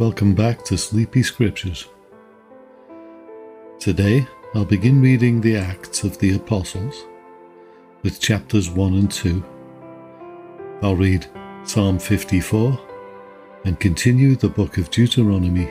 [0.00, 1.86] Welcome back to Sleepy Scriptures.
[3.78, 7.04] Today I'll begin reading the Acts of the Apostles
[8.02, 9.44] with chapters 1 and 2.
[10.82, 11.28] I'll read
[11.62, 12.76] Psalm 54
[13.66, 15.70] and continue the book of Deuteronomy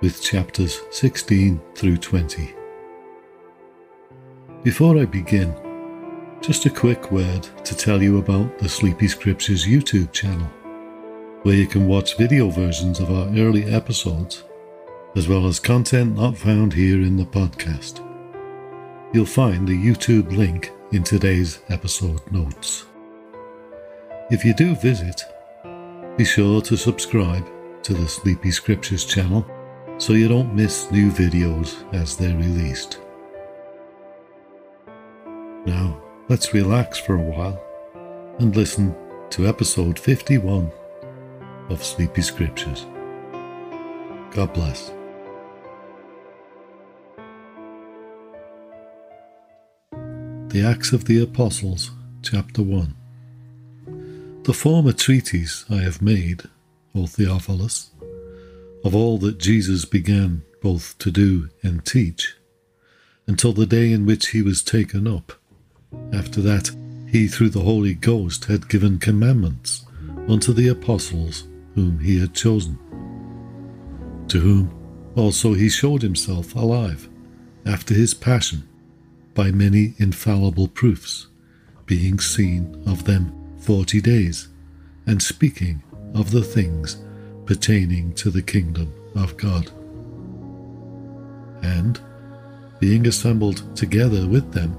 [0.00, 2.52] with chapters 16 through 20.
[4.64, 5.54] Before I begin,
[6.40, 10.50] just a quick word to tell you about the Sleepy Scriptures YouTube channel
[11.46, 14.42] where you can watch video versions of our early episodes,
[15.14, 18.04] as well as content not found here in the podcast.
[19.14, 22.86] You'll find the YouTube link in today's episode notes.
[24.28, 25.22] If you do visit,
[26.16, 27.46] be sure to subscribe
[27.84, 29.46] to the Sleepy Scriptures channel
[29.98, 32.98] so you don't miss new videos as they're released.
[35.64, 37.62] Now, let's relax for a while
[38.40, 38.96] and listen
[39.30, 40.72] to episode 51
[41.68, 42.86] of Sleepy Scriptures.
[44.30, 44.92] God bless.
[50.48, 51.90] The Acts of the Apostles,
[52.22, 52.94] Chapter 1.
[54.44, 56.44] The former treatise I have made,
[56.94, 57.90] O Theophilus,
[58.84, 62.36] of all that Jesus began both to do and teach,
[63.26, 65.32] until the day in which he was taken up.
[66.12, 66.70] After that,
[67.08, 69.84] he through the Holy Ghost had given commandments
[70.28, 71.44] unto the apostles
[71.76, 72.76] whom he had chosen,
[74.26, 74.74] to whom
[75.14, 77.08] also he showed himself alive
[77.66, 78.66] after his passion
[79.34, 81.28] by many infallible proofs,
[81.84, 84.48] being seen of them forty days,
[85.06, 85.82] and speaking
[86.14, 86.96] of the things
[87.44, 89.70] pertaining to the kingdom of God.
[91.62, 92.00] And,
[92.80, 94.74] being assembled together with them,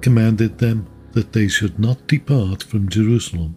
[0.00, 3.56] commanded them that they should not depart from Jerusalem,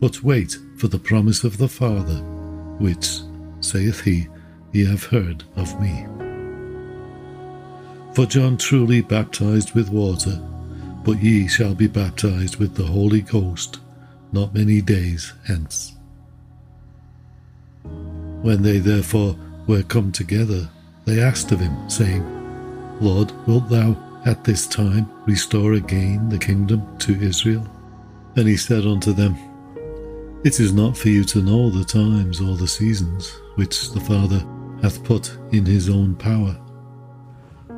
[0.00, 2.18] but wait for the promise of the Father,
[2.78, 3.20] which,
[3.60, 4.28] saith he,
[4.72, 6.06] ye have heard of me.
[8.14, 10.40] For John truly baptized with water,
[11.04, 13.78] but ye shall be baptized with the Holy Ghost
[14.32, 15.94] not many days hence.
[18.42, 20.68] When they therefore were come together,
[21.04, 22.24] they asked of him, saying,
[23.00, 27.66] Lord, wilt thou at this time restore again the kingdom to Israel?
[28.36, 29.36] And he said unto them,
[30.46, 34.46] it is not for you to know the times or the seasons which the Father
[34.80, 36.56] hath put in his own power.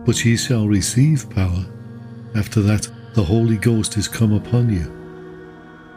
[0.05, 1.65] But ye shall receive power
[2.35, 4.85] after that the Holy Ghost is come upon you.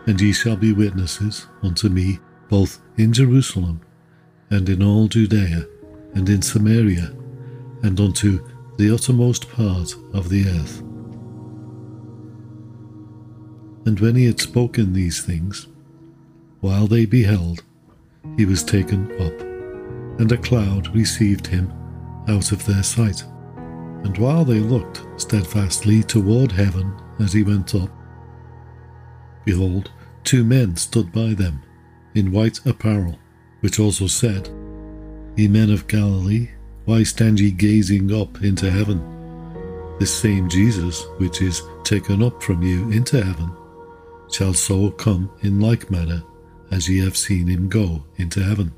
[0.08, 3.82] And ye shall be witnesses unto me both in Jerusalem
[4.50, 5.68] and in all Judea
[6.14, 7.14] and in Samaria
[7.84, 10.80] and unto the uttermost part of the earth.
[13.86, 15.68] And when he had spoken these things,
[16.62, 17.64] while they beheld,
[18.38, 19.40] he was taken up,
[20.20, 21.74] and a cloud received him
[22.28, 23.24] out of their sight.
[24.04, 27.90] And while they looked steadfastly toward heaven as he went up,
[29.44, 29.92] behold,
[30.24, 31.62] two men stood by them,
[32.14, 33.18] in white apparel,
[33.62, 34.50] which also said,
[35.36, 36.50] Ye men of Galilee,
[36.86, 39.02] why stand ye gazing up into heaven?
[40.00, 43.52] This same Jesus, which is taken up from you into heaven,
[44.32, 46.24] shall so come in like manner
[46.72, 48.72] as ye have seen him go into heaven.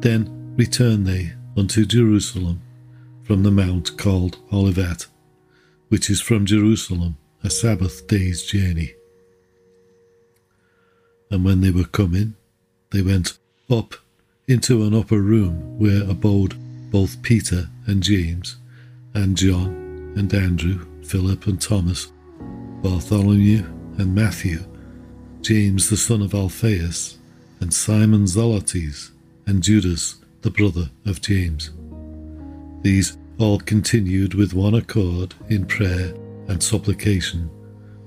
[0.00, 2.60] Then returned they unto Jerusalem
[3.22, 5.06] from the mount called Olivet,
[5.88, 8.94] which is from Jerusalem a Sabbath day's journey.
[11.30, 12.34] And when they were come in,
[12.92, 13.38] they went
[13.70, 13.94] up
[14.46, 16.54] into an upper room where abode
[16.90, 18.56] both Peter and James,
[19.14, 22.12] and John and Andrew, Philip and Thomas,
[22.82, 23.64] Bartholomew
[23.98, 24.64] and Matthew,
[25.44, 27.18] James the son of Alphaeus,
[27.60, 29.10] and Simon Zelotes,
[29.46, 31.70] and Judas the brother of James.
[32.80, 36.14] These all continued with one accord in prayer
[36.48, 37.50] and supplication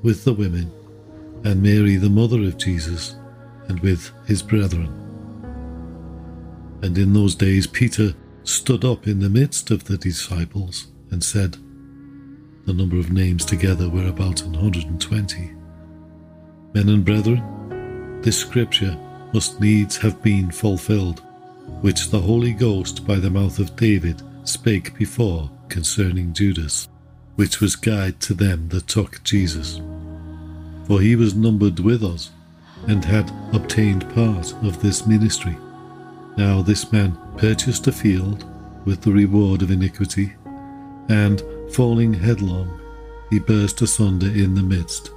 [0.01, 0.71] with the women,
[1.43, 3.15] and Mary the mother of Jesus,
[3.67, 4.87] and with his brethren.
[6.81, 8.15] And in those days Peter
[8.45, 11.57] stood up in the midst of the disciples and said,
[12.65, 15.56] The number of names together were about 120
[16.77, 18.95] Men and brethren, this scripture
[19.33, 21.23] must needs have been fulfilled,
[21.81, 26.87] which the Holy Ghost by the mouth of David spake before concerning Judas,
[27.35, 29.81] which was guide to them that took Jesus.
[30.85, 32.29] For he was numbered with us,
[32.87, 35.57] and had obtained part of this ministry.
[36.37, 38.45] Now this man purchased a field
[38.85, 40.35] with the reward of iniquity,
[41.09, 41.41] and,
[41.71, 42.79] falling headlong,
[43.31, 45.09] he burst asunder in the midst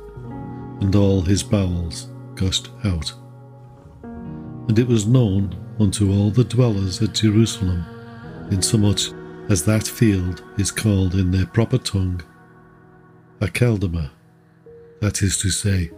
[0.81, 3.12] and all his bowels gushed out.
[4.03, 7.85] And it was known unto all the dwellers at Jerusalem,
[8.50, 9.12] insomuch
[9.49, 12.23] as that field is called in their proper tongue
[13.41, 14.11] Aceldama,
[15.00, 15.91] that is to say,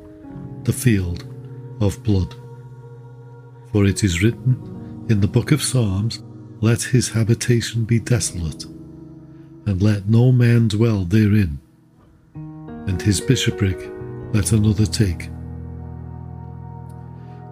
[0.62, 1.24] the field
[1.80, 2.34] of blood.
[3.72, 6.22] For it is written in the book of Psalms,
[6.60, 8.64] Let his habitation be desolate,
[9.66, 11.58] and let no man dwell therein,
[12.34, 13.90] and his bishopric
[14.32, 15.28] let another take.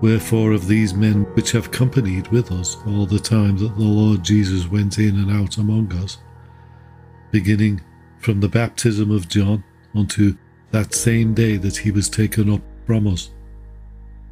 [0.00, 4.24] Wherefore, of these men which have companied with us all the time that the Lord
[4.24, 6.18] Jesus went in and out among us,
[7.30, 7.82] beginning
[8.18, 9.62] from the baptism of John
[9.94, 10.36] unto
[10.70, 13.30] that same day that he was taken up from us,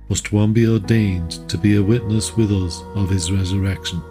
[0.08, 4.02] must one be ordained to be a witness with us of his resurrection.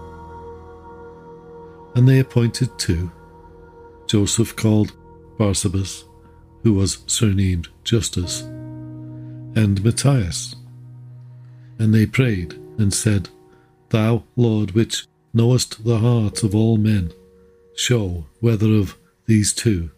[1.96, 3.12] And they appointed two
[4.06, 4.96] Joseph called
[5.38, 6.07] Barsabas,
[6.68, 10.54] who was surnamed Justus, and Matthias
[11.80, 13.30] and they prayed and said,
[13.88, 17.14] Thou, Lord, which knowest the hearts of all men,
[17.78, 18.98] show whether of
[19.28, 19.92] these two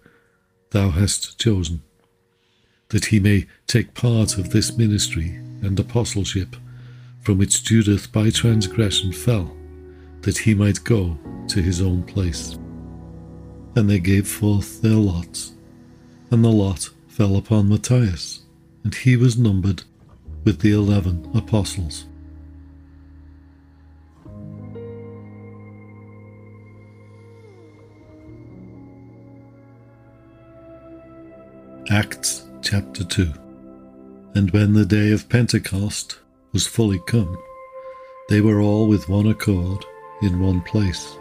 [0.69, 1.81] thou hast chosen,
[2.89, 5.29] that he may take part of this ministry
[5.63, 6.55] and apostleship,
[7.23, 9.57] from which Judas by transgression fell,
[10.21, 11.17] that he might go
[11.47, 12.59] to his own place.
[13.75, 15.53] And they gave forth their lots,
[16.31, 18.41] and the lot fell upon Matthias,
[18.83, 19.83] and he was numbered
[20.43, 22.05] with the eleven apostles.
[31.91, 33.33] Acts chapter 2
[34.35, 36.19] And when the day of Pentecost
[36.51, 37.35] was fully come,
[38.29, 39.83] they were all with one accord
[40.21, 41.17] in one place.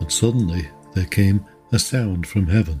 [0.00, 2.80] And suddenly there came a sound from heaven,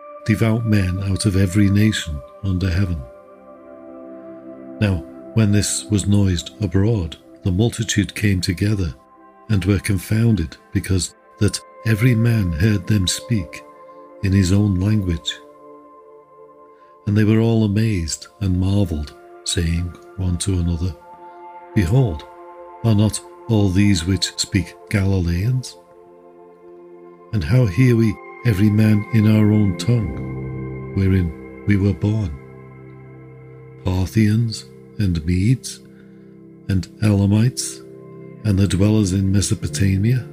[0.25, 3.01] devout men out of every nation under heaven.
[4.79, 5.03] Now,
[5.33, 8.93] when this was noised abroad, the multitude came together
[9.49, 13.63] and were confounded, because that every man heard them speak
[14.23, 15.33] in his own language.
[17.05, 20.95] And they were all amazed and marvelled, saying one to another,
[21.75, 22.23] Behold,
[22.83, 23.19] are not
[23.49, 25.75] all these which speak Galileans?
[27.33, 28.15] And how hear we
[28.45, 32.37] every man in our own tongue, wherein we were born.
[33.83, 34.65] Parthians
[34.97, 35.79] and Medes
[36.67, 37.79] and Elamites
[38.43, 40.27] and the dwellers in Mesopotamia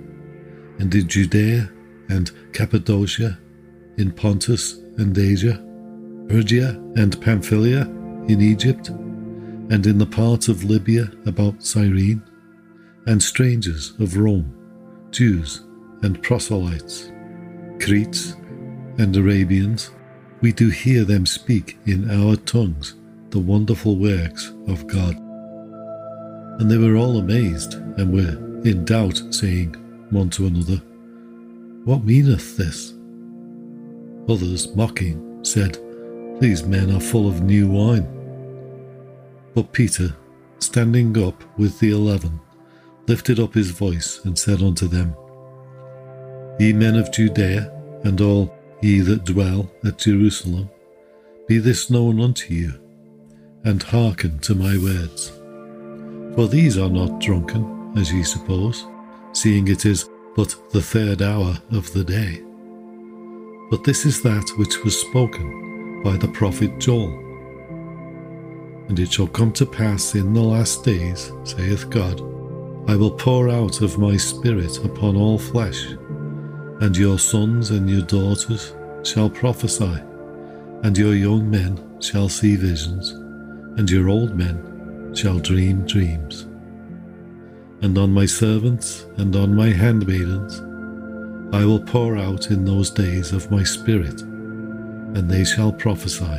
[0.79, 1.71] and in Judea
[2.09, 3.39] and Cappadocia,
[3.99, 5.63] in Pontus and Asia,
[6.29, 7.83] Phrygia and Pamphylia,
[8.29, 12.23] in Egypt, and in the part of Libya about Cyrene,
[13.07, 14.55] and strangers of Rome,
[15.11, 15.63] Jews
[16.03, 17.11] and proselytes
[17.81, 18.33] Cretes
[18.99, 19.91] and Arabians,
[20.41, 22.95] we do hear them speak in our tongues
[23.31, 25.17] the wonderful works of God.
[26.61, 29.75] And they were all amazed and were in doubt, saying
[30.11, 30.77] one to another,
[31.85, 32.95] What meaneth this?
[34.29, 35.79] Others, mocking, said,
[36.41, 38.07] These men are full of new wine.
[39.55, 40.15] But Peter,
[40.59, 42.41] standing up with the eleven,
[43.07, 45.15] lifted up his voice and said unto them,
[46.59, 47.73] Ye men of Judea,
[48.03, 50.69] and all ye that dwell at Jerusalem,
[51.47, 52.75] be this known unto you,
[53.65, 55.31] and hearken to my words.
[56.35, 58.85] For these are not drunken, as ye suppose,
[59.33, 62.43] seeing it is but the third hour of the day.
[63.71, 67.11] But this is that which was spoken by the prophet Joel.
[68.89, 72.21] And it shall come to pass in the last days, saith God,
[72.89, 75.95] I will pour out of my Spirit upon all flesh
[76.81, 80.01] and your sons and your daughters shall prophesy,
[80.85, 83.11] and your young men shall see visions,
[83.79, 86.47] and your old men shall dream dreams.
[87.83, 90.61] And on my servants and on my handmaidens
[91.53, 96.39] I will pour out in those days of my Spirit, and they shall prophesy.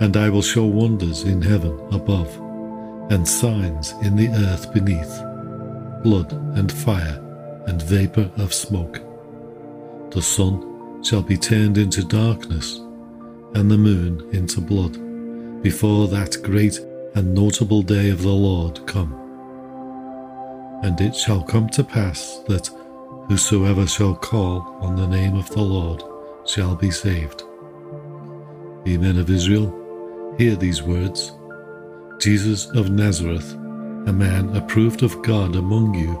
[0.00, 2.34] And I will show wonders in heaven above,
[3.10, 5.22] and signs in the earth beneath
[6.02, 7.18] blood and fire
[7.70, 9.00] and vapour of smoke.
[10.10, 12.78] The sun shall be turned into darkness,
[13.54, 14.98] and the moon into blood,
[15.62, 16.80] before that great
[17.14, 19.12] and notable day of the Lord come.
[20.82, 22.66] And it shall come to pass that
[23.28, 26.02] whosoever shall call on the name of the Lord
[26.48, 27.44] shall be saved.
[28.84, 31.32] Ye men of Israel, hear these words
[32.18, 33.52] Jesus of Nazareth,
[34.08, 36.20] a man approved of God among you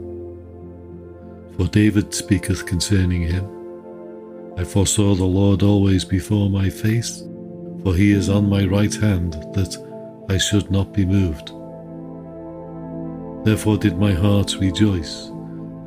[1.61, 3.45] For David speaketh concerning him
[4.57, 7.21] I foresaw the Lord always before my face,
[7.83, 9.77] for he is on my right hand, that
[10.27, 11.49] I should not be moved.
[13.45, 15.27] Therefore did my heart rejoice,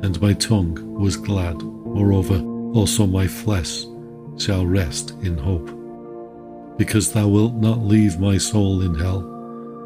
[0.01, 1.61] and my tongue was glad.
[1.61, 2.39] Moreover,
[2.73, 3.83] also my flesh
[4.37, 5.69] shall rest in hope.
[6.77, 9.23] Because thou wilt not leave my soul in hell,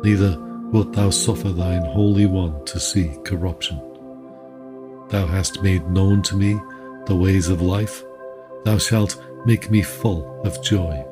[0.04, 0.38] neither
[0.72, 3.89] wilt thou suffer thine Holy One to see corruption.
[5.10, 6.60] Thou hast made known to me
[7.06, 8.04] the ways of life.
[8.64, 11.04] Thou shalt make me full of joy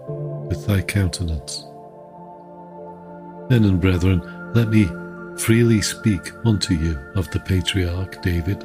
[0.48, 1.66] with thy countenance.
[3.50, 4.22] Men and brethren,
[4.54, 4.88] let me
[5.38, 8.60] freely speak unto you of the patriarch David,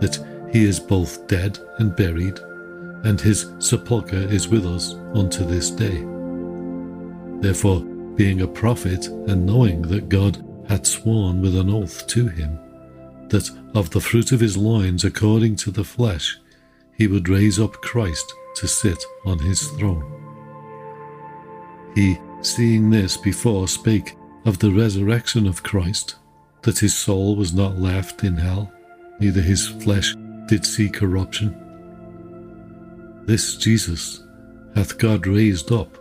[0.00, 2.38] that he is both dead and buried,
[3.04, 6.04] and his sepulchre is with us unto this day.
[7.40, 7.80] Therefore,
[8.14, 12.58] being a prophet, and knowing that God had sworn with an oath to him,
[13.28, 16.38] that of the fruit of his loins, according to the flesh,
[16.96, 20.04] he would raise up Christ to sit on his throne.
[21.94, 26.16] He, seeing this before, spake of the resurrection of Christ,
[26.62, 28.72] that his soul was not left in hell,
[29.18, 30.14] neither his flesh
[30.46, 31.54] did see corruption.
[33.26, 34.24] This Jesus
[34.74, 35.96] hath God raised up,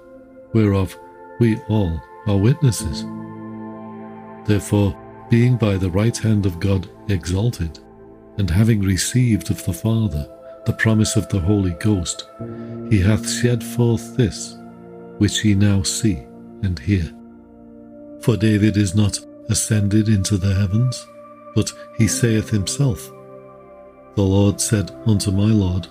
[0.54, 0.98] whereof
[1.40, 3.06] we all are witnesses.
[4.46, 4.98] Therefore,
[5.30, 7.80] being by the right hand of God exalted,
[8.38, 10.28] and having received of the Father
[10.66, 12.28] the promise of the Holy Ghost,
[12.90, 14.56] he hath shed forth this,
[15.18, 16.18] which ye now see
[16.64, 17.12] and hear.
[18.22, 19.20] For David is not
[19.50, 21.08] ascended into the heavens,
[21.56, 23.10] but he saith himself,
[24.16, 25.88] The Lord said unto my Lord,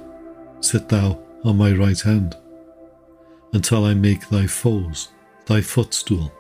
[0.60, 2.36] Sit thou on my right hand,
[3.52, 5.08] until I make thy foes
[5.46, 6.30] thy footstool.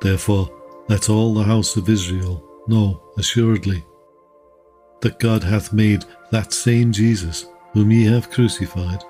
[0.00, 0.50] Therefore,
[0.88, 3.84] let all the house of Israel know assuredly
[5.00, 9.02] that God hath made that same Jesus, whom ye have crucified,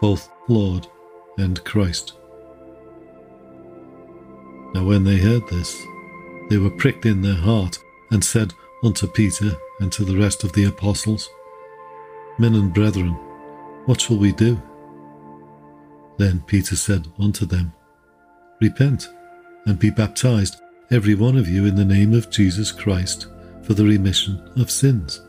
[0.00, 0.86] both Lord
[1.38, 2.14] and Christ.
[4.74, 5.80] Now when they heard this,
[6.50, 7.78] they were pricked in their heart,
[8.10, 11.30] and said unto Peter and to the rest of the apostles,
[12.38, 13.12] Men and brethren,
[13.86, 14.60] what shall we do?
[16.18, 17.72] Then Peter said unto them,
[18.60, 19.08] Repent,
[19.66, 20.60] and be baptized,
[20.90, 23.26] every one of you, in the name of Jesus Christ,
[23.62, 25.22] for the remission of sins,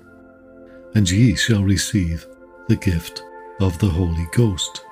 [0.94, 2.26] and ye shall receive
[2.68, 3.24] the gift
[3.60, 4.84] of the Holy Ghost.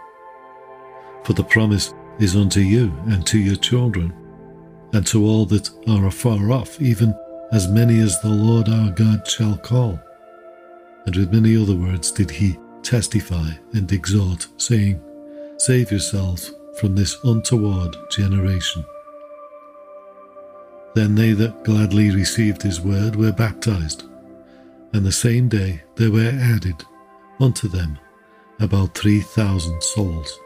[1.23, 4.13] For the promise is unto you and to your children
[4.93, 7.15] and to all that are afar off, even
[7.51, 9.99] as many as the Lord our God shall call.
[11.05, 15.01] And with many other words did he testify and exhort, saying,
[15.57, 18.85] Save yourselves from this untoward generation.
[20.95, 24.03] Then they that gladly received his word were baptized,
[24.93, 26.83] and the same day there were added
[27.39, 27.97] unto them
[28.59, 30.39] about three thousand souls.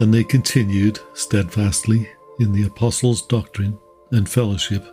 [0.00, 3.78] And they continued steadfastly in the apostles' doctrine
[4.12, 4.84] and fellowship,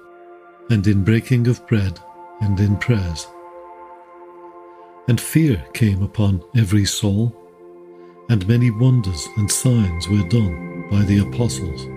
[0.69, 1.99] and in breaking of bread
[2.41, 3.27] and in prayers.
[5.07, 7.33] And fear came upon every soul,
[8.29, 11.96] and many wonders and signs were done by the apostles.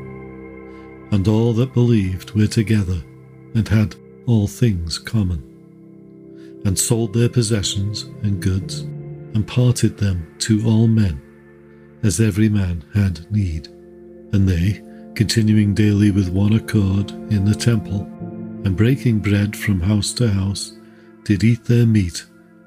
[1.13, 3.03] And all that believed were together,
[3.55, 5.43] and had all things common,
[6.65, 8.81] and sold their possessions and goods,
[9.35, 11.21] and parted them to all men,
[12.03, 13.67] as every man had need.
[14.33, 14.83] And they,
[15.15, 18.03] continuing daily with one accord in the temple,
[18.65, 20.77] and breaking bread from house to house,
[21.25, 22.25] did eat their meat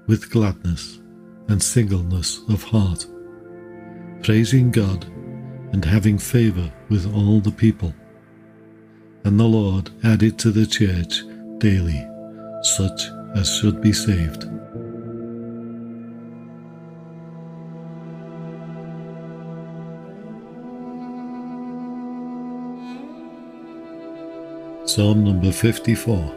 [0.08, 1.00] with gladness
[1.48, 3.06] and singleness of heart,
[4.22, 5.06] praising God
[5.72, 7.94] and having favour with all the people.
[9.26, 11.24] And the Lord added to the church
[11.60, 12.06] daily
[12.64, 14.44] such as should be saved.
[24.86, 26.36] Psalm number 54.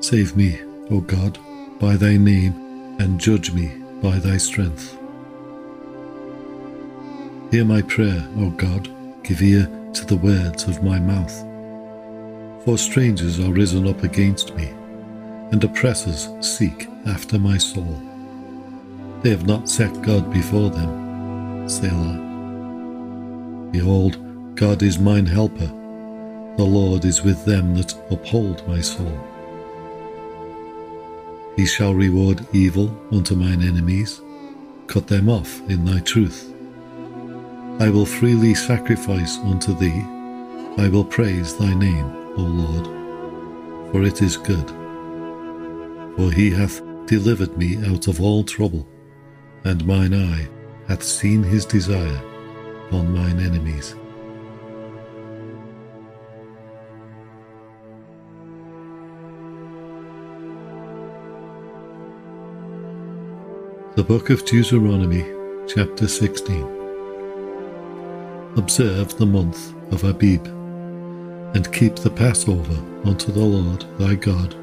[0.00, 1.38] Save me, O God,
[1.80, 3.68] by thy name, and judge me
[4.02, 4.96] by thy strength.
[7.50, 8.88] Hear my prayer, O God,
[9.24, 11.34] give ear to the words of my mouth.
[12.64, 14.68] For strangers are risen up against me,
[15.50, 18.00] and oppressors seek after my soul.
[19.22, 21.68] They have not set God before them.
[21.68, 22.18] Selah.
[23.72, 24.18] Behold,
[24.56, 25.72] God is mine helper.
[26.56, 29.18] The Lord is with them that uphold my soul.
[31.56, 34.20] He shall reward evil unto mine enemies,
[34.86, 36.49] cut them off in thy truth.
[37.80, 40.04] I will freely sacrifice unto thee,
[40.76, 42.04] I will praise thy name,
[42.36, 42.84] O Lord,
[43.90, 44.68] for it is good.
[46.14, 48.86] For he hath delivered me out of all trouble,
[49.64, 50.46] and mine eye
[50.88, 52.20] hath seen his desire
[52.88, 53.94] upon mine enemies.
[63.96, 65.24] The Book of Deuteronomy,
[65.66, 66.79] chapter 16.
[68.56, 70.46] Observe the month of Abib,
[71.54, 72.76] and keep the Passover
[73.08, 74.54] unto the Lord thy God.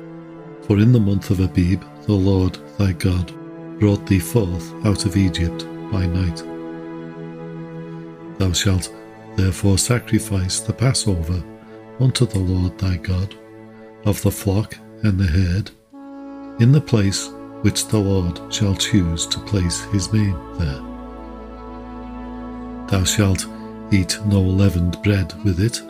[0.64, 3.32] For in the month of Abib the Lord thy God
[3.80, 6.44] brought thee forth out of Egypt by night.
[8.40, 8.94] Thou shalt
[9.36, 11.42] therefore sacrifice the Passover
[12.00, 13.36] unto the Lord thy God
[14.06, 15.72] of the flock and the herd
[16.62, 17.30] in the place
[17.62, 20.82] which the Lord shall choose to place his name there.
[22.88, 23.46] Thou shalt
[23.92, 25.82] eat no leavened bread with it.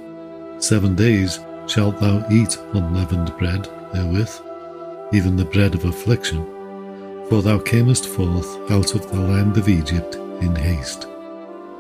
[0.62, 4.40] Seven days shalt thou eat unleavened bread therewith,
[5.14, 6.46] even the bread of affliction,
[7.30, 11.08] for thou camest forth out of the land of Egypt in haste,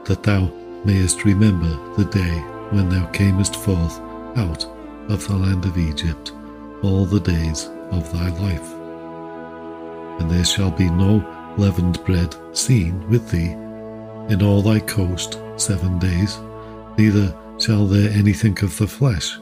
[0.05, 0.51] that thou
[0.83, 2.37] mayest remember the day
[2.71, 3.99] when thou camest forth
[4.37, 4.65] out
[5.09, 6.33] of the land of Egypt
[6.83, 8.77] all the days of thy life
[10.19, 11.23] and there shall be no
[11.57, 13.55] leavened bread seen with thee
[14.29, 16.37] in all thy coast seven days,
[16.97, 19.37] neither shall there anything of the flesh,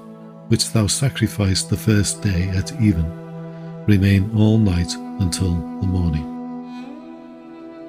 [0.48, 3.06] which thou sacrificed the first day at even,
[3.86, 6.32] remain all night until the morning.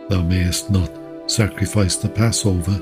[0.08, 0.90] Thou mayest not
[1.26, 2.80] sacrifice the Passover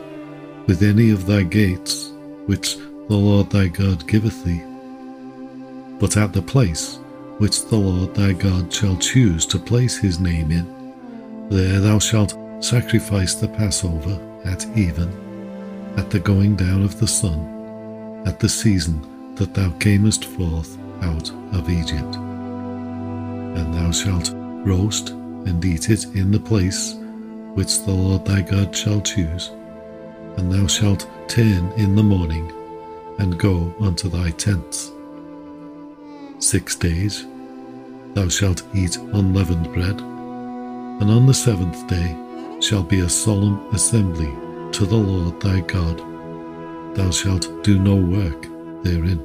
[0.67, 2.11] with any of thy gates,
[2.47, 4.63] which the Lord thy God giveth thee,
[5.99, 6.99] but at the place
[7.39, 11.49] which the Lord thy God shall choose to place his name in.
[11.51, 15.09] There thou shalt sacrifice the Passover at even,
[15.97, 21.31] at the going down of the sun, at the season that thou camest forth out
[21.53, 22.17] of Egypt.
[22.17, 26.95] And thou shalt roast and eat it in the place
[27.55, 29.49] which the Lord thy God shall choose.
[30.37, 32.51] And thou shalt turn in the morning
[33.19, 34.91] and go unto thy tents
[36.45, 37.27] six days
[38.13, 39.99] thou shalt eat unleavened bread,
[41.01, 42.15] and on the seventh day
[42.65, 44.33] shall be a solemn assembly
[44.73, 45.99] to the Lord thy God.
[46.97, 48.47] Thou shalt do no work
[48.83, 49.21] therein.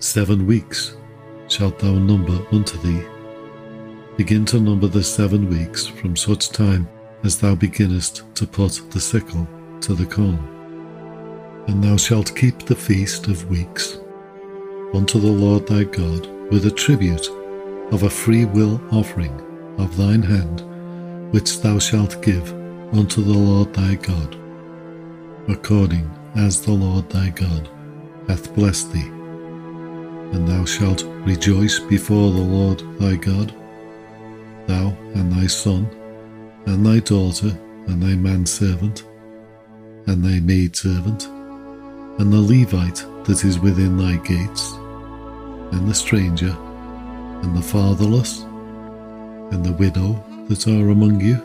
[0.00, 0.96] Seven weeks
[1.46, 3.06] shalt thou number unto thee.
[4.16, 6.88] Begin to number the seven weeks from such time
[7.22, 9.46] as thou beginnest to put the sickle
[9.82, 10.38] to the corn.
[11.68, 13.98] And thou shalt keep the feast of weeks
[14.92, 17.28] unto the Lord thy God with a tribute
[17.92, 19.40] of a free will offering
[19.78, 20.73] of thine hand,
[21.34, 22.52] which thou shalt give
[22.96, 24.36] unto the Lord thy God,
[25.48, 27.68] according as the Lord thy God
[28.28, 29.08] hath blessed thee.
[30.32, 33.52] And thou shalt rejoice before the Lord thy God,
[34.68, 35.88] thou and thy son,
[36.66, 37.50] and thy daughter,
[37.88, 39.02] and thy manservant,
[40.06, 41.26] and thy maidservant,
[42.20, 44.70] and the Levite that is within thy gates,
[45.72, 46.56] and the stranger,
[47.42, 48.42] and the fatherless,
[49.50, 51.36] and the widow that are among you,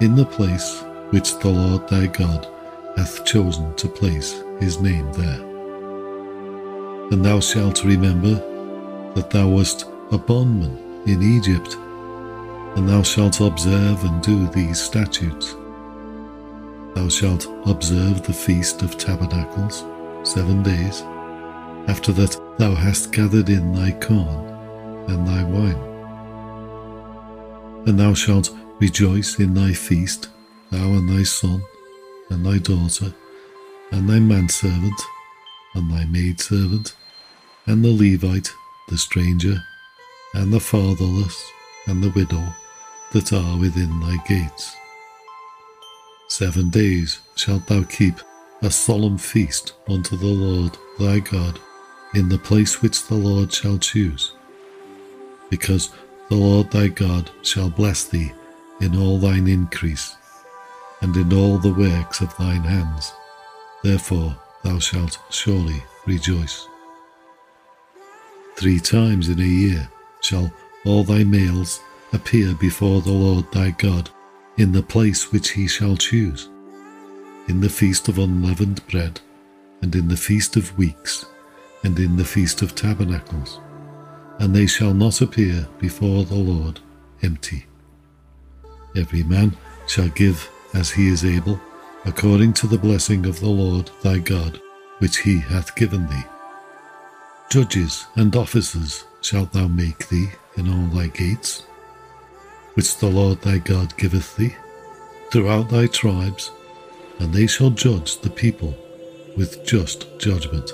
[0.00, 2.46] in the place which the Lord thy God
[2.96, 5.40] hath chosen to place his name there.
[7.10, 8.34] And thou shalt remember
[9.14, 11.76] that thou wast a bondman in Egypt,
[12.76, 15.56] and thou shalt observe and do these statutes.
[16.94, 19.84] Thou shalt observe the Feast of Tabernacles
[20.22, 21.02] seven days,
[21.88, 24.46] after that thou hast gathered in thy corn
[25.08, 25.89] and thy wine.
[27.86, 30.28] And thou shalt rejoice in thy feast,
[30.70, 31.62] thou and thy son,
[32.28, 33.12] and thy daughter,
[33.90, 35.00] and thy manservant,
[35.74, 36.94] and thy maidservant,
[37.66, 38.52] and the Levite,
[38.88, 39.62] the stranger,
[40.34, 41.42] and the fatherless,
[41.86, 42.44] and the widow
[43.12, 44.76] that are within thy gates.
[46.28, 48.14] Seven days shalt thou keep
[48.62, 51.58] a solemn feast unto the Lord thy God
[52.14, 54.32] in the place which the Lord shall choose.
[55.48, 55.90] Because
[56.30, 58.32] the Lord thy God shall bless thee
[58.80, 60.16] in all thine increase,
[61.02, 63.12] and in all the works of thine hands.
[63.82, 66.68] Therefore thou shalt surely rejoice.
[68.54, 69.90] Three times in a year
[70.20, 70.52] shall
[70.84, 71.80] all thy males
[72.12, 74.08] appear before the Lord thy God
[74.56, 76.48] in the place which he shall choose,
[77.48, 79.20] in the feast of unleavened bread,
[79.82, 81.26] and in the feast of weeks,
[81.82, 83.58] and in the feast of tabernacles,
[84.40, 86.80] and they shall not appear before the Lord
[87.22, 87.66] empty.
[88.96, 91.60] Every man shall give as he is able,
[92.06, 94.58] according to the blessing of the Lord thy God,
[94.98, 96.24] which he hath given thee.
[97.50, 101.66] Judges and officers shalt thou make thee in all thy gates,
[102.74, 104.56] which the Lord thy God giveth thee,
[105.30, 106.50] throughout thy tribes,
[107.18, 108.74] and they shall judge the people
[109.36, 110.72] with just judgment.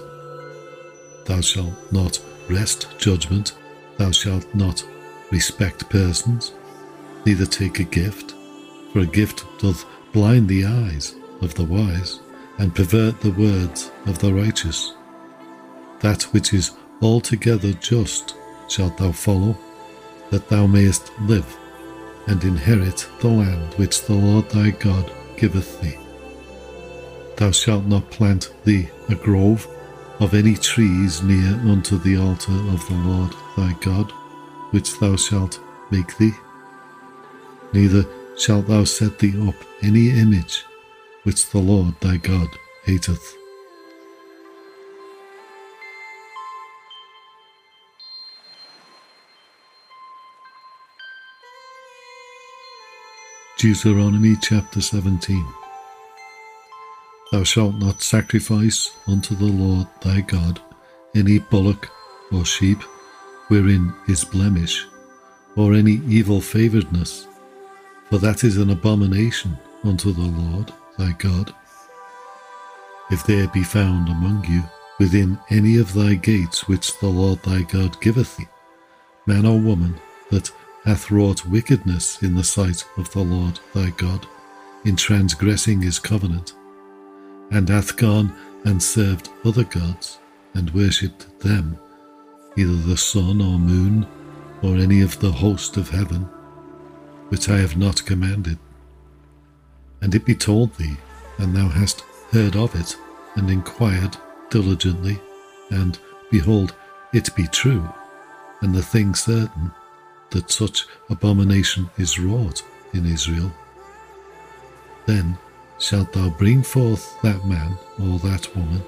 [1.24, 3.52] Thou shalt not wrest judgment,
[3.96, 4.84] thou shalt not
[5.30, 6.52] respect persons,
[7.24, 8.34] neither take a gift,
[8.92, 12.20] for a gift doth blind the eyes of the wise,
[12.58, 14.94] and pervert the words of the righteous.
[16.00, 18.34] That which is altogether just
[18.68, 19.56] shalt thou follow,
[20.30, 21.56] that thou mayest live,
[22.26, 25.98] and inherit the land which the Lord thy God giveth thee.
[27.36, 29.68] Thou shalt not plant thee a grove
[30.20, 34.10] of any trees near unto the altar of the Lord thy God,
[34.70, 36.32] which thou shalt make thee.
[37.72, 38.04] Neither
[38.38, 40.64] shalt thou set thee up any image
[41.24, 42.48] which the Lord thy God
[42.84, 43.34] hateth.
[53.58, 55.65] Deuteronomy chapter 17
[57.32, 60.60] Thou shalt not sacrifice unto the Lord thy God
[61.14, 61.90] any bullock
[62.30, 62.82] or sheep
[63.48, 64.86] wherein is blemish,
[65.56, 67.26] or any evil favouredness,
[68.08, 71.54] for that is an abomination unto the Lord thy God.
[73.10, 74.62] If there be found among you
[74.98, 78.48] within any of thy gates which the Lord thy God giveth thee,
[79.26, 79.94] man or woman
[80.30, 80.50] that
[80.84, 84.26] hath wrought wickedness in the sight of the Lord thy God,
[84.84, 86.54] in transgressing his covenant,
[87.50, 90.18] and hath gone and served other gods,
[90.54, 91.78] and worshipped them,
[92.56, 94.06] either the sun or moon,
[94.62, 96.22] or any of the host of heaven,
[97.28, 98.58] which I have not commanded.
[100.00, 100.96] And it be told thee,
[101.38, 102.00] and thou hast
[102.32, 102.96] heard of it,
[103.36, 104.16] and inquired
[104.50, 105.20] diligently,
[105.70, 105.98] and
[106.30, 106.74] behold,
[107.12, 107.88] it be true,
[108.62, 109.70] and the thing certain,
[110.30, 113.52] that such abomination is wrought in Israel.
[115.06, 115.38] Then
[115.78, 118.82] shalt thou bring forth that man or that woman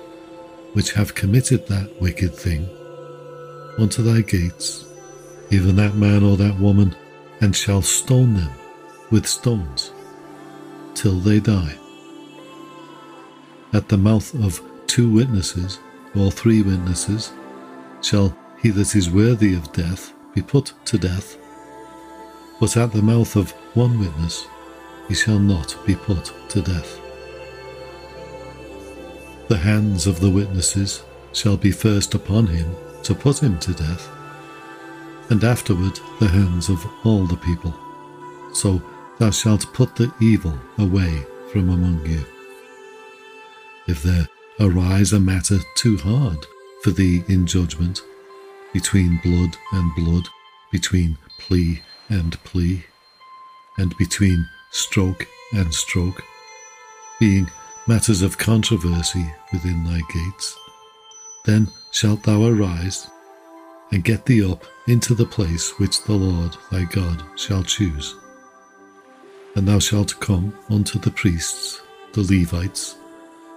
[0.72, 2.68] which have committed that wicked thing
[3.78, 4.86] unto thy gates,
[5.50, 6.94] even that man or that woman,
[7.40, 8.50] and shall stone them
[9.10, 9.92] with stones
[10.94, 11.74] till they die.
[13.72, 15.78] At the mouth of two witnesses
[16.16, 17.32] or three witnesses
[18.02, 21.38] shall he that is worthy of death be put to death,
[22.60, 24.46] but at the mouth of one witness
[25.08, 27.00] he shall not be put to death.
[29.48, 34.08] The hands of the witnesses shall be first upon him to put him to death,
[35.30, 37.74] and afterward the hands of all the people.
[38.52, 38.82] So
[39.18, 42.24] thou shalt put the evil away from among you.
[43.86, 44.28] If there
[44.60, 46.46] arise a matter too hard
[46.82, 48.02] for thee in judgment,
[48.74, 50.28] between blood and blood,
[50.70, 52.84] between plea and plea,
[53.78, 56.22] and between stroke and stroke,
[57.20, 57.50] being
[57.86, 60.56] matters of controversy within thy gates.
[61.44, 63.08] Then shalt thou arise
[63.90, 68.14] and get thee up into the place which the Lord thy God shall choose.
[69.56, 71.80] And thou shalt come unto the priests,
[72.12, 72.96] the Levites,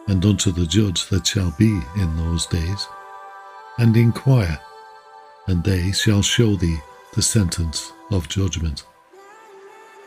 [0.08, 2.88] and unto the judge that shall be in those days,
[3.78, 4.60] and inquire
[5.48, 6.78] and they shall show thee
[7.14, 8.86] the sentence of judgment.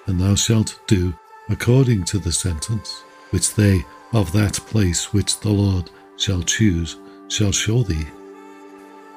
[0.06, 1.14] And thou shalt do
[1.48, 6.96] according to the sentence which they of that place which the Lord shall choose
[7.28, 8.06] shall show thee.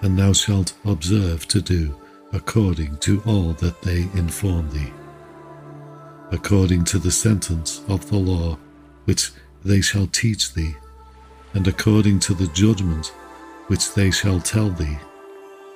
[0.01, 1.95] And thou shalt observe to do
[2.33, 4.91] according to all that they inform thee,
[6.31, 8.57] according to the sentence of the law
[9.05, 9.31] which
[9.63, 10.75] they shall teach thee,
[11.53, 13.07] and according to the judgment
[13.67, 14.97] which they shall tell thee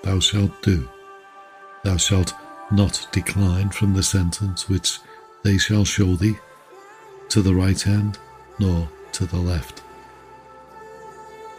[0.04, 0.88] thou shalt do.
[1.84, 2.34] Thou shalt
[2.72, 5.00] not decline from the sentence which
[5.44, 6.38] they shall show thee,
[7.30, 8.18] to the right hand
[8.60, 9.82] nor to the left.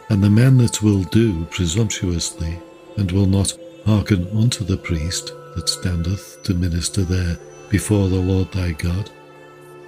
[0.09, 2.59] And the man that will do presumptuously,
[2.97, 3.53] and will not
[3.85, 7.37] hearken unto the priest that standeth to minister there
[7.69, 9.09] before the Lord thy God,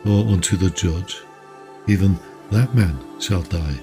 [0.06, 1.22] or unto the judge,
[1.88, 2.20] even
[2.52, 3.80] that man shall die,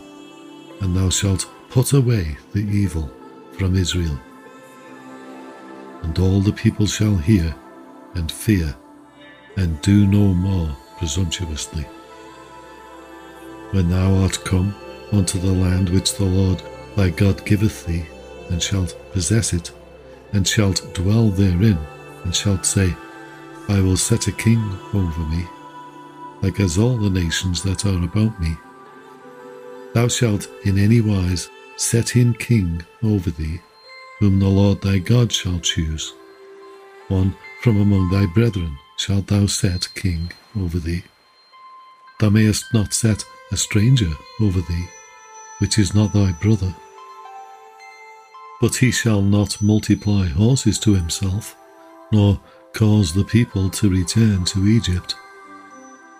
[0.80, 3.10] and thou shalt put away the evil
[3.58, 4.18] from Israel.
[6.02, 7.54] And all the people shall hear
[8.14, 8.74] and fear,
[9.56, 11.86] and do no more presumptuously.
[13.70, 14.74] When thou art come
[15.12, 16.62] unto the land which the Lord
[16.96, 18.06] thy God giveth thee,
[18.50, 19.72] and shalt possess it,
[20.32, 21.78] and shalt dwell therein,
[22.24, 22.94] and shalt say,
[23.68, 24.62] I will set a king
[24.92, 25.46] over me,
[26.42, 28.56] like as all the nations that are about me.
[29.94, 33.60] Thou shalt in any wise set him king over thee,
[34.22, 36.14] whom the Lord thy God shall choose.
[37.08, 41.02] One from among thy brethren shalt thou set king over thee.
[42.20, 44.86] Thou mayest not set a stranger over thee,
[45.58, 46.72] which is not thy brother.
[48.60, 51.56] But he shall not multiply horses to himself,
[52.12, 52.40] nor
[52.74, 55.16] cause the people to return to Egypt,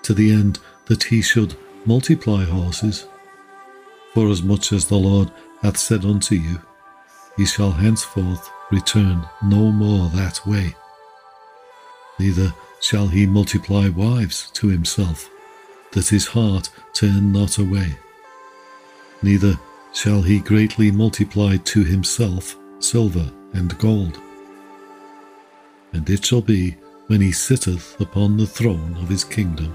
[0.03, 1.55] to the end that he should
[1.87, 3.07] multiply horses.
[4.13, 5.31] For as much as the Lord
[5.63, 6.61] hath said unto you,
[7.37, 10.75] he shall henceforth return no more that way.
[12.19, 15.31] Neither shall he multiply wives to himself,
[15.93, 17.97] that his heart turn not away.
[19.23, 19.59] Neither
[19.93, 24.19] shall he greatly multiply to himself silver and gold.
[25.93, 29.75] And it shall be, when he sitteth upon the throne of his kingdom,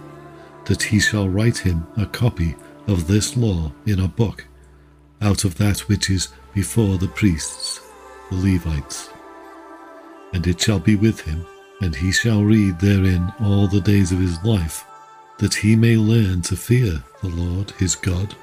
[0.66, 2.56] that he shall write him a copy
[2.88, 4.46] of this law in a book,
[5.22, 7.82] out of that which is before the priests,
[8.32, 9.10] the Levites.
[10.34, 11.46] And it shall be with him,
[11.82, 14.84] and he shall read therein all the days of his life,
[15.38, 18.34] that he may learn to fear the Lord his God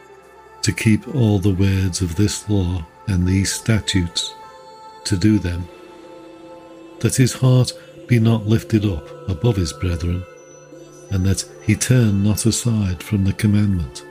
[0.62, 4.33] to keep all the words of this law and these statutes,
[5.07, 5.66] to do them,
[7.00, 7.72] that his heart
[8.07, 10.22] be not lifted up above his brethren,
[11.11, 14.07] and that he turn not aside from the commandment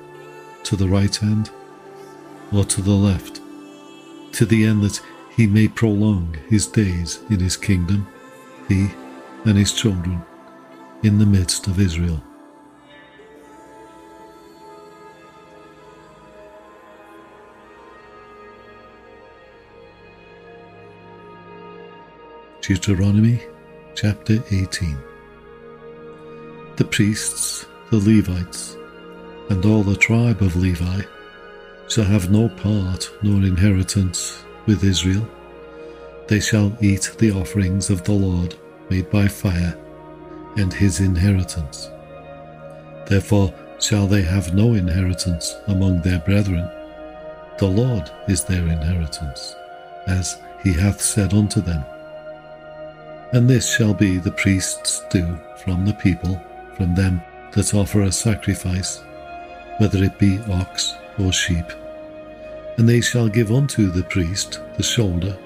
[0.66, 1.50] to the right hand
[2.52, 3.33] or to the left,
[4.34, 5.00] to the end that
[5.36, 8.08] he may prolong his days in his kingdom,
[8.68, 8.90] he
[9.46, 10.22] and his children,
[11.04, 12.22] in the midst of Israel.
[22.62, 23.42] Deuteronomy
[23.94, 24.98] chapter 18.
[26.78, 28.78] The priests, the Levites,
[29.50, 31.02] and all the tribe of Levi
[31.94, 35.28] shall have no part nor inheritance with Israel.
[36.28, 38.56] They shall eat the offerings of the Lord
[38.90, 39.78] made by fire,
[40.58, 41.92] and his inheritance.
[43.06, 46.68] Therefore shall they have no inheritance among their brethren.
[47.60, 49.56] The Lord is their inheritance,
[50.08, 51.86] as he hath said unto them.
[53.34, 56.42] And this shall be the priest's due from the people,
[56.76, 59.04] from them that offer a sacrifice,
[59.78, 61.66] whether it be ox or sheep.
[62.78, 65.38] And they shall give unto the priest the shoulder,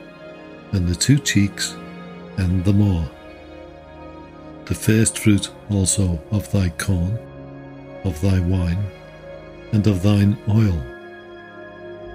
[0.72, 1.76] and the two cheeks,
[2.38, 3.06] and the maw.
[4.66, 7.18] The first fruit also of thy corn,
[8.04, 8.84] of thy wine,
[9.74, 10.82] and of thine oil,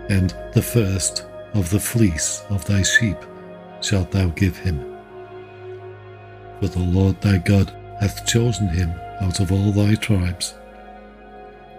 [0.08, 3.18] and the first of the fleece of thy sheep
[3.80, 4.92] shalt thou give him
[6.62, 10.54] for the Lord thy God hath chosen him out of all thy tribes,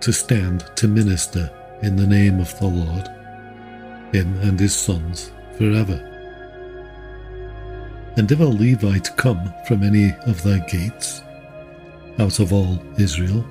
[0.02, 1.50] to stand to minister
[1.82, 3.10] in the name of the Lord,
[4.14, 6.10] him and his sons forever.
[8.16, 11.24] And if a Levite come from any of thy gates,
[12.20, 13.42] out of all Israel,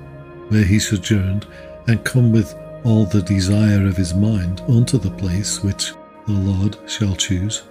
[0.49, 1.45] where he sojourned,
[1.87, 5.91] and come with all the desire of his mind unto the place which
[6.27, 7.63] the Lord shall choose,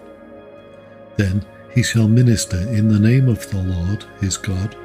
[1.17, 4.77] then he shall minister in the name of the Lord his God,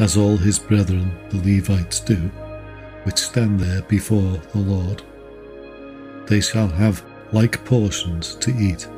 [0.00, 2.16] as all his brethren the Levites do,
[3.04, 5.02] which stand there before the Lord.
[6.26, 8.88] They shall have like portions to eat,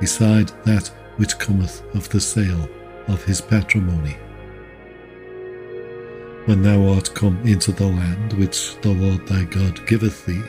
[0.00, 2.68] beside that which cometh of the sale
[3.08, 4.16] of his patrimony.
[6.46, 10.42] When thou art come into the land which the Lord thy God giveth thee,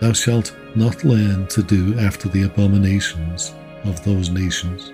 [0.00, 4.92] thou shalt not learn to do after the abominations of those nations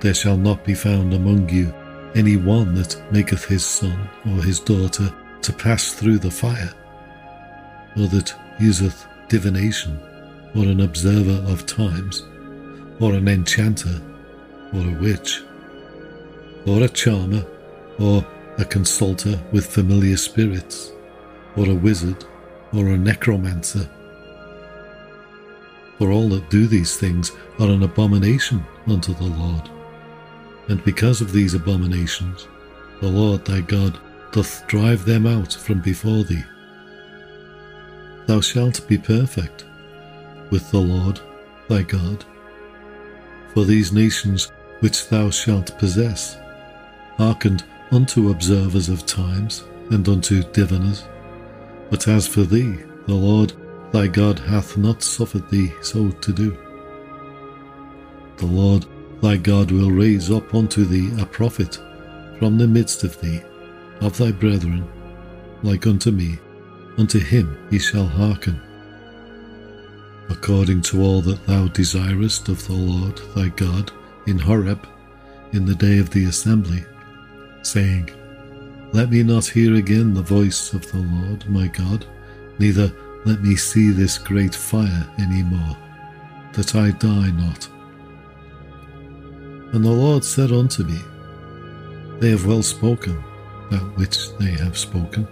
[0.00, 1.72] there shall not be found among you
[2.14, 6.72] any one that maketh his son or his daughter to pass through the fire,
[7.96, 9.98] or that useth divination,
[10.54, 12.26] or an observer of times,
[13.00, 14.00] or an enchanter,
[14.72, 15.42] or a witch,
[16.66, 17.44] or a charmer,
[17.98, 18.26] or
[18.58, 20.92] a consulter with familiar spirits,
[21.56, 22.24] or a wizard,
[22.72, 23.88] or a necromancer,
[25.98, 29.70] For all that do these things are an abomination unto the Lord.
[30.68, 32.48] And because of these abominations,
[33.00, 33.98] the Lord thy God
[34.32, 36.44] doth drive them out from before thee.
[38.26, 39.64] Thou shalt be perfect
[40.50, 41.20] with the Lord
[41.68, 42.24] thy God.
[43.54, 46.36] For these nations which thou shalt possess
[47.16, 51.04] hearkened unto observers of times and unto diviners.
[51.90, 53.52] But as for thee, the Lord
[53.92, 56.56] thy God hath not suffered thee so to do.
[58.36, 58.86] The Lord
[59.22, 61.78] thy God will raise up unto thee a prophet
[62.38, 63.40] from the midst of thee,
[64.00, 64.86] of thy brethren,
[65.62, 66.38] like unto me,
[66.98, 68.60] unto him he shall hearken.
[70.28, 73.92] According to all that thou desirest of the Lord thy God
[74.26, 74.86] in Horeb,
[75.52, 76.84] in the day of the assembly,
[77.62, 78.10] saying,
[78.92, 82.06] Let me not hear again the voice of the Lord my God,
[82.58, 82.92] neither
[83.24, 85.76] let me see this great fire any more,
[86.52, 87.68] that I die not.
[89.72, 90.98] And the Lord said unto me,
[92.20, 93.22] They have well spoken
[93.70, 95.26] that which they have spoken.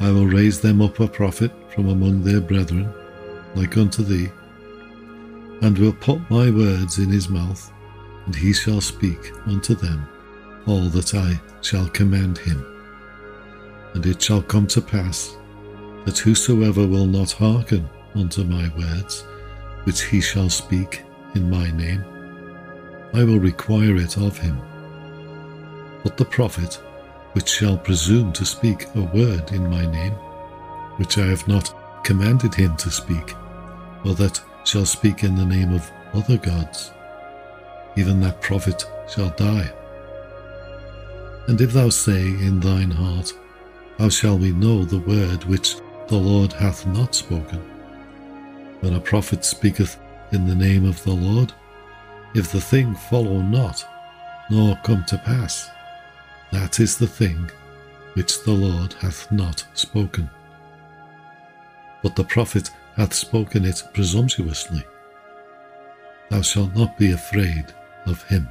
[0.00, 2.92] I will raise them up a prophet from among their brethren,
[3.54, 4.30] like unto thee,
[5.62, 7.72] and will put my words in his mouth,
[8.26, 10.08] and he shall speak unto them
[10.66, 12.64] all that I shall command him.
[13.94, 15.36] And it shall come to pass
[16.04, 19.22] that whosoever will not hearken unto my words,
[19.84, 21.02] which he shall speak
[21.34, 22.04] in my name,
[23.12, 24.60] I will require it of him.
[26.02, 26.80] But the prophet
[27.32, 30.12] which shall presume to speak a word in my name,
[30.96, 33.34] which I have not commanded him to speak,
[34.04, 36.92] or that shall speak in the name of other gods,
[37.96, 39.70] even that prophet shall die.
[41.48, 43.32] And if thou say in thine heart,
[43.98, 45.76] How shall we know the word which
[46.08, 47.60] the Lord hath not spoken?
[48.80, 49.98] When a prophet speaketh
[50.32, 51.52] in the name of the Lord,
[52.34, 53.84] if the thing follow not,
[54.50, 55.68] nor come to pass,
[56.52, 57.50] that is the thing
[58.14, 60.30] which the Lord hath not spoken.
[62.02, 64.82] But the prophet hath spoken it presumptuously.
[66.30, 67.66] Thou shalt not be afraid
[68.06, 68.48] of him.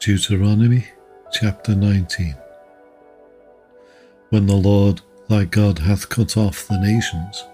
[0.00, 0.86] Deuteronomy
[1.30, 2.34] chapter 19
[4.30, 7.44] When the Lord thy God hath cut off the nations,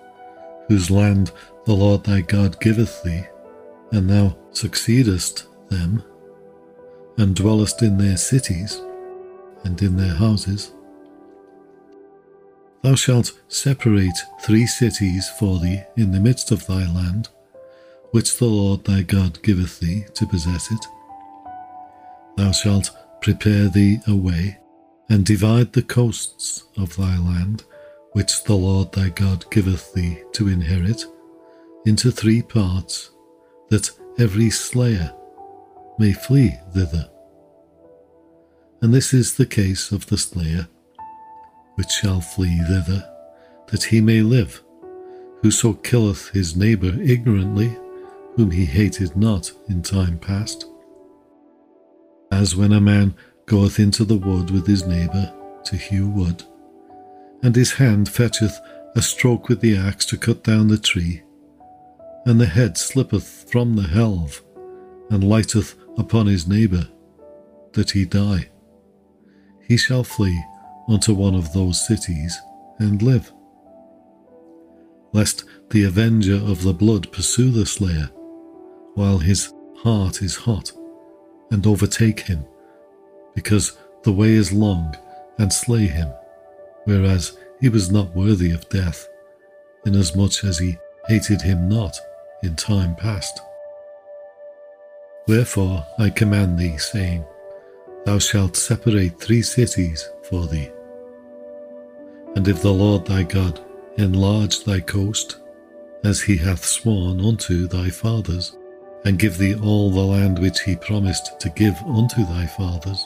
[0.68, 1.32] whose land
[1.64, 3.24] the Lord thy God giveth thee,
[3.90, 6.02] and thou succeedest them,
[7.18, 8.80] and dwellest in their cities,
[9.64, 10.72] and in their houses,
[12.82, 17.28] thou shalt separate three cities for thee in the midst of thy land,
[18.12, 20.86] which the Lord thy God giveth thee to possess it.
[22.36, 24.58] Thou shalt prepare thee a way,
[25.08, 27.64] and divide the coasts of thy land,
[28.12, 31.04] which the Lord thy God giveth thee to inherit,
[31.86, 33.10] into three parts,
[33.70, 35.12] that every slayer
[35.98, 37.08] may flee thither.
[38.82, 40.68] And this is the case of the slayer,
[41.76, 43.08] which shall flee thither,
[43.68, 44.62] that he may live.
[45.42, 47.76] Whoso killeth his neighbour ignorantly,
[48.36, 50.66] whom he hated not in time past,
[52.30, 53.14] as when a man
[53.46, 55.32] goeth into the wood with his neighbour
[55.64, 56.42] to hew wood,
[57.42, 58.58] and his hand fetcheth
[58.94, 61.22] a stroke with the axe to cut down the tree,
[62.24, 64.42] and the head slippeth from the helve,
[65.10, 66.86] and lighteth upon his neighbour,
[67.72, 68.48] that he die.
[69.66, 70.42] He shall flee
[70.88, 72.38] unto one of those cities
[72.78, 73.32] and live.
[75.12, 78.10] Lest the avenger of the blood pursue the slayer,
[78.94, 80.72] while his heart is hot,
[81.50, 82.44] and overtake him,
[83.34, 84.94] because the way is long,
[85.38, 86.08] and slay him,
[86.84, 89.06] whereas he was not worthy of death,
[89.84, 90.76] inasmuch as he
[91.08, 91.96] hated him not
[92.42, 93.40] in time past.
[95.26, 97.24] Wherefore I command thee, saying,
[98.04, 100.70] Thou shalt separate three cities for thee.
[102.36, 103.60] And if the Lord thy God
[103.96, 105.38] enlarge thy coast,
[106.04, 108.56] as he hath sworn unto thy fathers,
[109.04, 113.04] and give thee all the land which he promised to give unto thy fathers.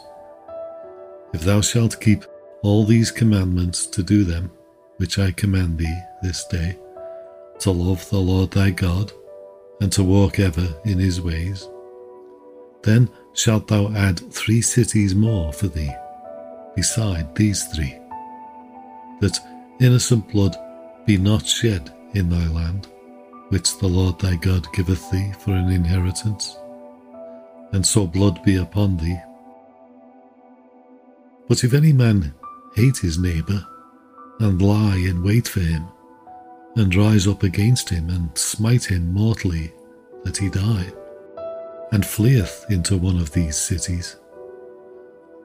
[1.33, 2.25] If thou shalt keep
[2.62, 4.51] all these commandments to do them,
[4.99, 6.77] which I command thee this day,
[7.61, 9.12] to love the Lord thy God,
[9.81, 11.66] and to walk ever in his ways,
[12.83, 15.93] then shalt thou add three cities more for thee,
[16.74, 17.99] beside these three,
[19.20, 19.39] that
[19.81, 20.57] innocent blood
[21.07, 22.87] be not shed in thy land
[23.51, 26.57] which the Lord thy God giveth thee for an inheritance,
[27.72, 29.18] and so blood be upon thee,
[31.49, 32.33] But if any man
[32.76, 33.66] hate his neighbour,
[34.39, 35.85] and lie in wait for him,
[36.76, 39.72] and rise up against him, and smite him mortally,
[40.22, 40.93] that he die,
[41.93, 44.16] and fleeth into one of these cities,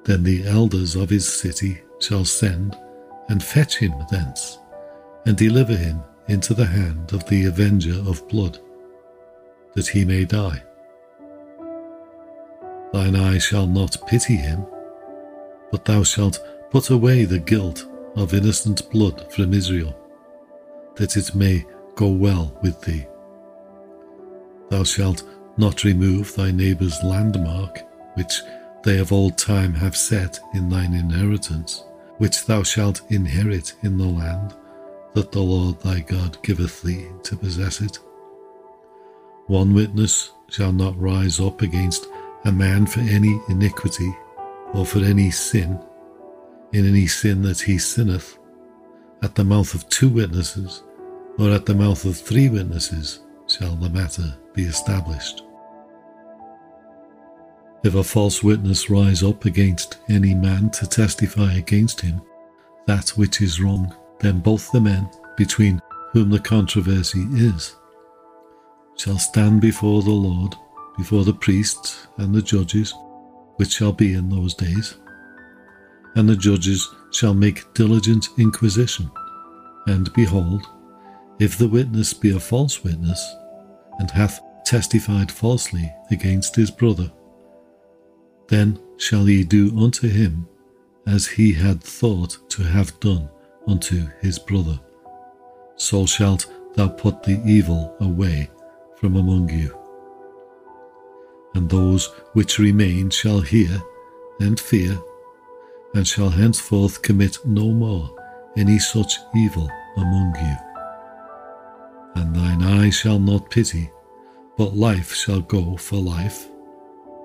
[0.03, 2.77] then the elders of his city shall send
[3.29, 4.59] and fetch him thence,
[5.25, 8.59] and deliver him into the hand of the avenger of blood,
[9.73, 10.61] that he may die.
[12.93, 14.65] Thine eye shall not pity him,
[15.71, 16.39] but thou shalt
[16.69, 17.85] put away the guilt
[18.15, 19.97] of innocent blood from Israel,
[20.95, 21.65] that it may
[21.95, 23.05] go well with thee.
[24.69, 25.23] Thou shalt
[25.57, 27.81] not remove thy neighbour's landmark,
[28.15, 28.41] which
[28.83, 31.83] they of old time have set in thine inheritance,
[32.17, 34.53] which thou shalt inherit in the land
[35.13, 37.97] that the Lord thy God giveth thee to possess it.
[39.47, 42.07] One witness shall not rise up against
[42.43, 44.13] a man for any iniquity
[44.73, 45.79] or for any sin,
[46.73, 48.37] in any sin that he sinneth,
[49.23, 50.83] at the mouth of two witnesses
[51.39, 55.44] or at the mouth of three witnesses shall the matter be established.
[57.85, 62.19] If a false witness rise up against any man to testify against him
[62.87, 65.07] that which is wrong, then both the men
[65.37, 65.79] between
[66.11, 67.75] whom the controversy is
[68.97, 70.55] shall stand before the Lord,
[70.97, 72.91] before the priests and the judges,
[73.57, 74.95] which shall be in those days.
[76.15, 79.11] And the judges shall make diligent inquisition.
[79.85, 80.65] And behold,
[81.37, 83.23] if the witness be a false witness,
[83.99, 87.11] and hath testified falsely against his brother,
[88.47, 90.47] then shall ye do unto him
[91.07, 93.29] as he had thought to have done
[93.67, 94.79] unto his brother.
[95.75, 98.49] So shalt thou put the evil away
[98.97, 99.77] from among you.
[101.53, 103.81] And those which remain shall hear
[104.39, 104.97] and fear,
[105.93, 108.13] and shall henceforth commit no more
[108.57, 112.21] any such evil among you.
[112.21, 113.89] And thine eye shall not pity,
[114.57, 116.49] but life shall go for life,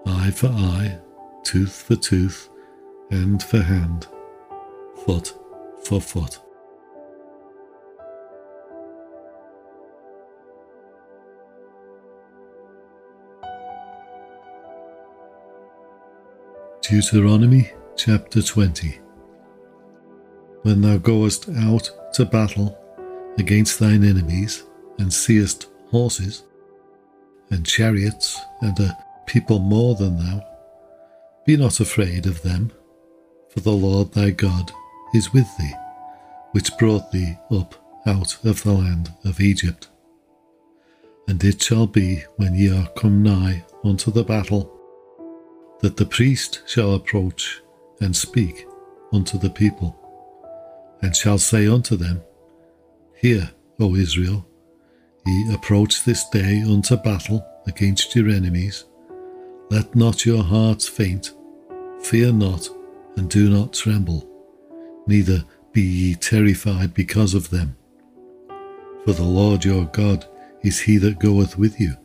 [0.06, 0.98] eye for eye,
[1.45, 2.49] tooth for tooth,
[3.11, 4.07] hand for hand,
[5.05, 5.34] foot
[5.84, 6.38] for foot.
[16.82, 18.99] Deuteronomy chapter 20
[20.62, 22.76] When thou goest out to battle
[23.38, 24.64] against thine enemies,
[24.99, 26.45] and seest horses,
[27.51, 30.49] and chariots, and a people more than thou,
[31.51, 32.70] be not afraid of them,
[33.48, 34.70] for the Lord thy God
[35.12, 35.74] is with thee,
[36.53, 37.74] which brought thee up
[38.07, 39.88] out of the land of Egypt.
[41.26, 44.72] And it shall be when ye are come nigh unto the battle,
[45.80, 47.61] that the priest shall approach
[48.01, 48.68] and speak
[49.12, 49.96] unto the people,
[51.03, 52.22] and shall say unto them,
[53.16, 54.46] Hear, O Israel,
[55.26, 58.84] ye approach this day unto battle against your enemies.
[59.68, 61.32] Let not your hearts faint,
[62.03, 62.68] fear not,
[63.16, 64.26] and do not tremble,
[65.07, 67.76] neither be ye terrified because of them.
[69.05, 70.26] For the Lord your God
[70.62, 71.96] is he that goeth with you,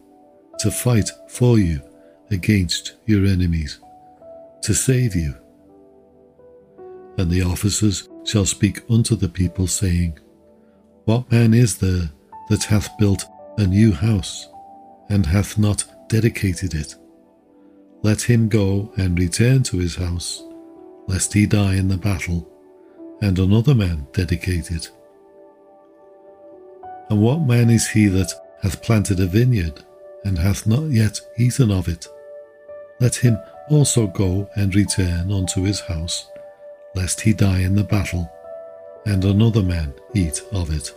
[0.60, 1.82] to fight for you
[2.32, 3.80] against your enemies,
[4.64, 5.36] to save you.
[7.18, 10.20] And the officers shall speak unto the people, saying,
[11.06, 12.10] What man is there
[12.50, 13.26] that hath built
[13.58, 14.48] a new house,
[15.10, 16.96] and hath not dedicated it?
[18.06, 20.44] Let him go and return to his house,
[21.08, 22.48] lest he die in the battle,
[23.20, 24.92] and another man dedicate it.
[27.10, 28.32] And what man is he that
[28.62, 29.84] hath planted a vineyard,
[30.24, 32.08] and hath not yet eaten of it?
[33.00, 33.40] Let him
[33.72, 36.28] also go and return unto his house,
[36.94, 38.32] lest he die in the battle,
[39.08, 40.94] and another man eat of it.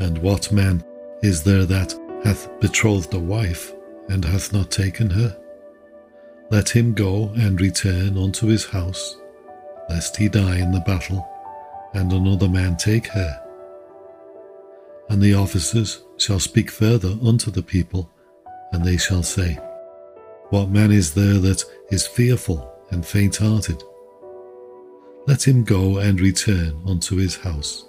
[0.00, 0.82] And what man
[1.22, 3.72] is there that hath betrothed a wife,
[4.08, 5.36] and hath not taken her?
[6.50, 9.16] Let him go and return unto his house,
[9.90, 11.26] lest he die in the battle,
[11.92, 13.42] and another man take her.
[15.10, 18.10] And the officers shall speak further unto the people,
[18.72, 19.58] and they shall say,
[20.50, 23.82] What man is there that is fearful and faint hearted?
[25.26, 27.84] Let him go and return unto his house,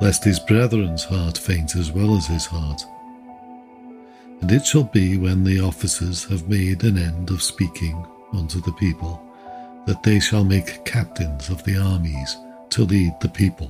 [0.00, 2.80] lest his brethren's heart faint as well as his heart
[4.44, 8.74] and it shall be when the officers have made an end of speaking unto the
[8.74, 9.18] people,
[9.86, 12.36] that they shall make captains of the armies
[12.68, 13.68] to lead the people.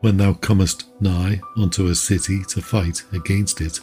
[0.00, 3.78] When thou comest nigh unto a city to fight against it,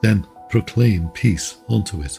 [0.00, 2.18] then proclaim peace unto it.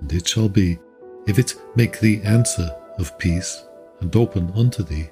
[0.00, 0.78] And it shall be,
[1.26, 3.62] If it make thee answer of peace,
[4.00, 5.10] and open unto thee,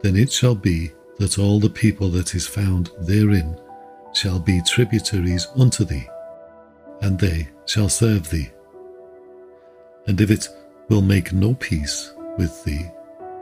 [0.00, 3.60] then it shall be that all the people that is found therein
[4.12, 6.08] shall be tributaries unto thee,
[7.02, 8.50] and they shall serve thee.
[10.06, 10.48] And if it
[10.88, 12.90] will make no peace with thee,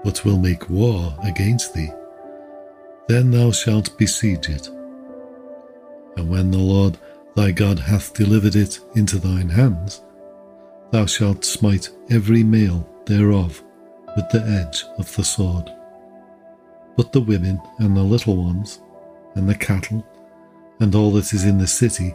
[0.05, 1.91] but will make war against thee,
[3.09, 4.69] then thou shalt besiege it.
[6.17, 6.99] And when the Lord
[7.35, 10.03] thy God hath delivered it into thine hands,
[10.91, 13.63] thou shalt smite every male thereof
[14.17, 15.71] with the edge of the sword.
[16.97, 18.81] But the women and the little ones,
[19.35, 20.05] and the cattle,
[20.81, 22.15] and all that is in the city,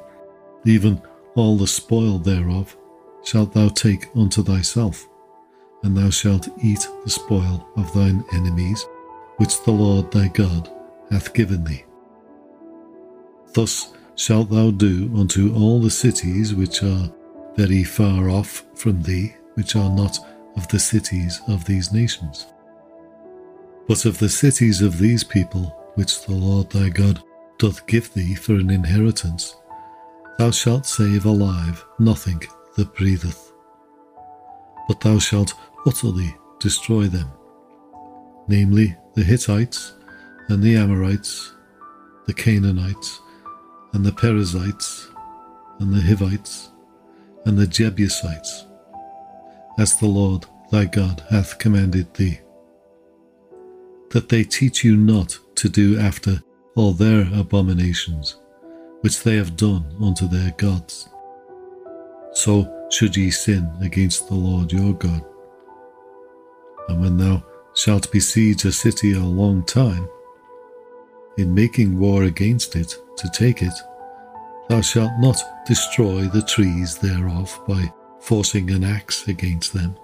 [0.65, 1.01] even
[1.35, 2.75] all the spoil thereof,
[3.23, 5.07] shalt thou take unto thyself,
[5.83, 8.85] and thou shalt eat the spoil of thine enemies,
[9.37, 10.69] which the Lord thy God
[11.11, 11.83] hath given thee.
[13.53, 17.11] Thus shalt thou do unto all the cities which are
[17.55, 20.17] very far off from thee, which are not
[20.55, 22.47] of the cities of these nations.
[23.87, 27.21] But of the cities of these people, which the Lord thy God
[27.57, 29.55] doth give thee for an inheritance,
[30.37, 32.41] thou shalt save alive nothing
[32.75, 33.51] that breatheth.
[34.87, 35.53] But thou shalt
[35.85, 37.29] utterly destroy them,
[38.47, 39.93] namely the Hittites,
[40.49, 41.53] and the Amorites,
[42.25, 43.21] the Canaanites,
[43.93, 45.09] and the Perizzites,
[45.79, 46.69] and the Hivites,
[47.45, 48.65] and the Jebusites,
[49.77, 52.39] as the Lord thy God hath commanded thee,
[54.11, 56.41] that they teach you not to do after
[56.75, 58.37] all their abominations,
[59.01, 61.09] which they have done unto their gods.
[62.33, 65.23] So should ye sin against the Lord your God.
[66.89, 67.43] And when thou
[67.75, 70.07] shalt besiege a city a long time,
[71.37, 73.73] in making war against it to take it,
[74.69, 79.95] thou shalt not destroy the trees thereof by forcing an axe against them,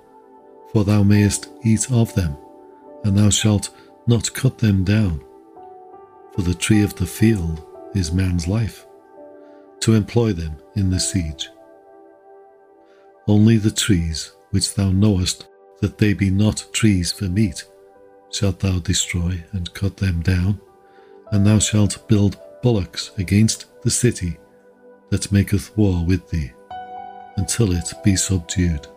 [0.72, 2.36] for thou mayest eat of them,
[3.04, 3.70] and thou shalt
[4.08, 5.22] not cut them down.
[6.40, 8.88] For the tree of the field is man's life,
[9.82, 11.50] to employ them in the siege.
[13.28, 15.50] Only the trees which thou knowest
[15.82, 17.66] that they be not trees for meat
[18.32, 20.62] shalt thou destroy and cut them down,
[21.34, 24.38] and thou shalt build bullocks against the city
[25.10, 26.54] that maketh war with thee,
[27.36, 28.88] until it be subdued.